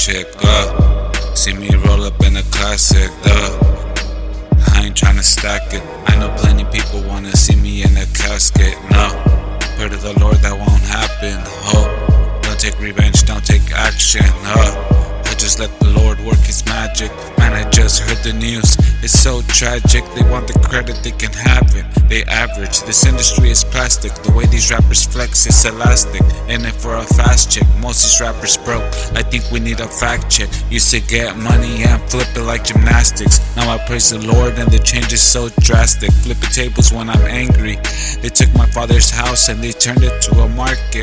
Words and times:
chick, 0.00 0.26
uh. 0.42 1.12
See 1.34 1.52
me 1.52 1.68
roll 1.84 2.04
up 2.04 2.18
in 2.24 2.36
a 2.36 2.42
classic, 2.44 3.10
uh. 3.26 3.58
I 4.72 4.84
ain't 4.86 4.96
tryna 4.96 5.22
stack 5.22 5.74
it. 5.74 5.82
I 6.06 6.16
know 6.18 6.34
plenty 6.38 6.64
people 6.64 7.02
wanna 7.02 7.36
see 7.36 7.56
me 7.56 7.82
in 7.82 7.94
a 7.98 8.06
casket, 8.06 8.76
no. 8.90 9.06
Pray 9.76 9.90
to 9.90 9.96
the 9.96 10.18
Lord 10.20 10.36
that 10.36 10.56
won't 10.56 10.86
happen, 10.98 11.36
oh. 11.74 12.40
Don't 12.42 12.58
take 12.58 12.78
revenge, 12.80 13.24
don't 13.24 13.44
take 13.44 13.70
action, 13.72 14.24
uh. 14.56 15.22
I 15.26 15.34
just 15.34 15.58
let 15.60 15.70
the 15.80 15.90
Lord 15.90 16.18
work 16.20 16.38
his 16.38 16.64
magic. 16.64 17.12
Just 17.90 18.06
heard 18.06 18.22
the 18.22 18.38
news. 18.38 18.76
It's 19.02 19.18
so 19.18 19.42
tragic. 19.48 20.04
They 20.14 20.22
want 20.30 20.46
the 20.46 20.54
credit, 20.62 21.02
they 21.02 21.10
can 21.10 21.32
have 21.32 21.74
it. 21.74 21.84
They 22.08 22.22
average. 22.30 22.82
This 22.82 23.04
industry 23.04 23.50
is 23.50 23.64
plastic. 23.64 24.14
The 24.22 24.30
way 24.30 24.46
these 24.46 24.70
rappers 24.70 25.06
flex 25.06 25.44
is 25.46 25.64
elastic. 25.64 26.22
And 26.46 26.62
if 26.66 26.76
for 26.76 26.94
a 26.94 27.02
fast 27.02 27.50
check, 27.50 27.66
most 27.82 28.02
these 28.02 28.20
rappers 28.20 28.58
broke. 28.58 28.86
I 29.18 29.22
think 29.22 29.50
we 29.50 29.58
need 29.58 29.80
a 29.80 29.88
fact 29.88 30.30
check. 30.30 30.48
Used 30.70 30.92
to 30.92 31.00
get 31.00 31.36
money 31.36 31.82
and 31.82 31.98
flip 32.08 32.28
it 32.36 32.42
like 32.42 32.62
gymnastics. 32.62 33.40
Now 33.56 33.74
I 33.74 33.78
praise 33.86 34.10
the 34.10 34.18
Lord 34.18 34.54
and 34.58 34.70
the 34.70 34.78
change 34.78 35.12
is 35.12 35.22
so 35.22 35.48
drastic. 35.58 36.12
Flipping 36.22 36.50
tables 36.50 36.92
when 36.92 37.10
I'm 37.10 37.26
angry. 37.26 37.74
They 38.22 38.28
took 38.28 38.54
my 38.54 38.66
father's 38.66 39.10
house 39.10 39.48
and 39.48 39.58
they 39.64 39.72
turned 39.72 40.04
it 40.04 40.22
to 40.30 40.42
a 40.42 40.48
market. 40.48 40.99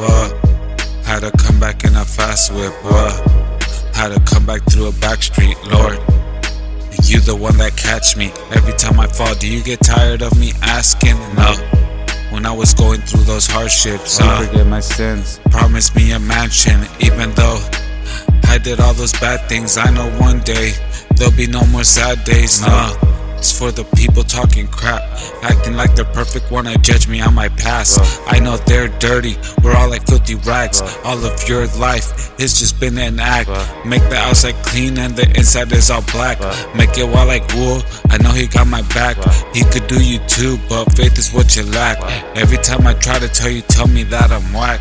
What? 0.00 0.32
Had 1.04 1.20
to 1.20 1.30
come 1.32 1.60
back 1.60 1.84
in 1.84 1.94
a 1.94 2.04
fast 2.04 2.52
whip. 2.54 2.72
What? 2.84 3.12
Had 3.94 4.14
to 4.14 4.20
come 4.20 4.46
back 4.46 4.62
through 4.70 4.88
a 4.88 4.92
back 4.92 5.22
street, 5.22 5.58
Lord. 5.66 5.98
You 7.04 7.20
the 7.20 7.36
one 7.36 7.58
that 7.58 7.76
catch 7.76 8.16
me 8.16 8.32
every 8.52 8.72
time 8.74 8.98
I 8.98 9.06
fall. 9.06 9.34
Do 9.34 9.46
you 9.46 9.62
get 9.62 9.80
tired 9.80 10.22
of 10.22 10.38
me 10.38 10.52
asking? 10.62 11.18
No. 11.34 11.52
When 12.32 12.46
I 12.46 12.52
was 12.52 12.72
going 12.72 13.00
through 13.02 13.24
those 13.24 13.46
hardships, 13.46 14.18
Don't 14.18 14.28
uh, 14.28 14.46
forget 14.46 14.66
my 14.66 14.80
sins. 14.80 15.38
Promise 15.50 15.94
me 15.94 16.12
a 16.12 16.18
mansion, 16.18 16.80
even 17.00 17.32
though 17.32 17.58
I 18.44 18.56
did 18.56 18.80
all 18.80 18.94
those 18.94 19.12
bad 19.12 19.48
things. 19.48 19.76
I 19.76 19.90
know 19.90 20.08
one 20.18 20.40
day 20.40 20.72
there'll 21.16 21.36
be 21.36 21.46
no 21.46 21.66
more 21.66 21.84
sad 21.84 22.24
days. 22.24 22.62
Nah, 22.62 22.94
it's 23.40 23.58
for 23.58 23.72
the 23.72 23.84
people 23.96 24.22
talking 24.22 24.66
crap, 24.66 25.00
acting 25.42 25.74
like 25.74 25.94
they're 25.94 26.04
perfect. 26.04 26.50
Wanna 26.50 26.76
judge 26.76 27.08
me 27.08 27.22
on 27.22 27.34
my 27.34 27.48
past. 27.48 27.98
I 28.26 28.38
know 28.38 28.58
they're 28.68 28.88
dirty. 28.98 29.34
We're 29.64 29.74
all 29.74 29.88
like 29.88 30.06
filthy 30.06 30.34
rags. 30.34 30.82
All 31.04 31.16
of 31.24 31.48
your 31.48 31.66
life 31.78 32.36
has 32.38 32.58
just 32.60 32.78
been 32.78 32.98
an 32.98 33.18
act. 33.18 33.48
Make 33.86 34.02
the 34.10 34.16
outside 34.16 34.56
clean 34.66 34.98
and 34.98 35.16
the 35.16 35.26
inside 35.38 35.72
is 35.72 35.90
all 35.90 36.02
black. 36.12 36.38
Make 36.76 36.98
it 36.98 37.08
white 37.08 37.28
like 37.34 37.48
wool. 37.54 37.80
I 38.10 38.18
know 38.18 38.32
he 38.32 38.46
got 38.46 38.66
my 38.66 38.82
back. 38.92 39.16
He 39.54 39.64
could 39.64 39.86
do 39.86 40.04
you 40.04 40.18
too, 40.28 40.58
but 40.68 40.92
faith 40.92 41.16
is 41.16 41.32
what 41.32 41.56
you 41.56 41.62
lack. 41.72 41.96
Every 42.36 42.58
time 42.58 42.86
I 42.86 42.92
try 42.92 43.18
to 43.18 43.28
tell 43.28 43.48
you, 43.48 43.62
tell 43.62 43.88
me 43.88 44.02
that 44.02 44.30
I'm 44.30 44.52
whack. 44.52 44.80